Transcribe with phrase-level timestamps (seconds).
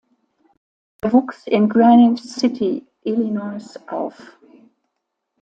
[1.03, 4.19] Er wuchs in Granite City, Illinois auf.